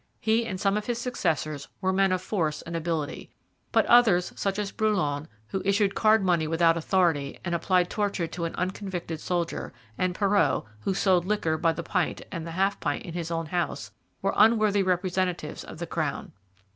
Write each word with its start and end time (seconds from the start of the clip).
He 0.19 0.47
and 0.47 0.59
some 0.59 0.77
of 0.77 0.87
his 0.87 0.97
successors 0.99 1.67
were 1.79 1.93
men 1.93 2.11
of 2.11 2.23
force 2.23 2.63
and 2.63 2.75
ability; 2.75 3.29
but 3.71 3.85
others, 3.85 4.33
such 4.35 4.57
as 4.57 4.71
Brouillan, 4.71 5.27
who 5.49 5.61
issued 5.63 5.93
card 5.93 6.25
money 6.25 6.47
without 6.47 6.75
authority 6.75 7.37
and 7.45 7.53
applied 7.53 7.91
torture 7.91 8.25
to 8.25 8.45
an 8.45 8.55
unconvicted 8.55 9.19
soldier, 9.21 9.71
and 9.99 10.15
Perrot, 10.15 10.65
who 10.85 10.95
sold 10.95 11.25
liquor 11.25 11.55
by 11.55 11.71
the 11.73 11.83
pint 11.83 12.23
and 12.31 12.47
the 12.47 12.51
half 12.57 12.79
pint 12.79 13.05
in 13.05 13.13
his 13.13 13.29
own 13.29 13.45
house, 13.45 13.91
were 14.23 14.33
unworthy 14.35 14.81
representatives 14.81 15.63
of 15.63 15.77
the 15.77 15.85
crown. 15.85 16.31